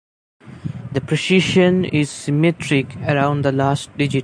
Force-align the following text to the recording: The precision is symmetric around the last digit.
The 0.93 0.99
precision 0.99 1.85
is 1.85 2.09
symmetric 2.09 2.97
around 3.07 3.45
the 3.45 3.51
last 3.51 3.95
digit. 3.99 4.19